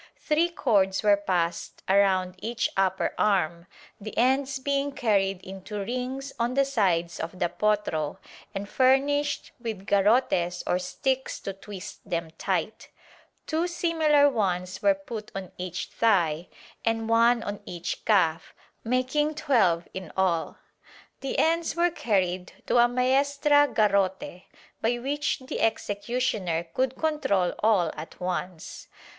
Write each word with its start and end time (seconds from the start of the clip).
Three 0.17 0.49
cords 0.49 1.03
were 1.03 1.15
passed 1.15 1.83
around 1.87 2.33
each 2.39 2.71
upper 2.75 3.13
arm, 3.19 3.67
the 3.99 4.17
ends 4.17 4.57
being 4.57 4.93
carried 4.93 5.43
into 5.43 5.77
rings 5.77 6.33
on 6.39 6.55
the 6.55 6.65
sides 6.65 7.19
of 7.19 7.37
the 7.37 7.49
potro 7.49 8.17
and 8.55 8.67
furnished 8.67 9.51
with 9.59 9.85
garrotes 9.85 10.63
or 10.65 10.79
sticks 10.79 11.39
to 11.41 11.53
twist 11.53 11.99
them 12.03 12.31
tight; 12.39 12.89
two 13.45 13.67
similar 13.67 14.27
ones 14.27 14.81
were 14.81 14.95
put 14.95 15.31
on 15.35 15.51
each 15.59 15.89
thigh 15.89 16.47
and 16.83 17.07
one 17.07 17.43
on 17.43 17.59
each 17.67 18.03
calf, 18.03 18.55
making 18.83 19.35
twelve 19.35 19.87
in 19.93 20.11
all. 20.17 20.57
The 21.19 21.37
ends 21.37 21.75
were 21.75 21.91
carried 21.91 22.53
to 22.65 22.79
a 22.79 22.87
maestra 22.87 23.67
garrote 23.71 24.45
by 24.81 24.95
which 24.97 25.41
the 25.45 25.61
executioner 25.61 26.63
could 26.73 26.95
control 26.95 27.53
all 27.59 27.91
at 27.95 28.19
once. 28.19 28.87